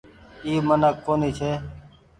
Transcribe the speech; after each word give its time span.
اي 0.45 0.53
منک 0.67 0.95
ڪونيٚ 1.05 1.35
ڇي۔ 1.37 1.51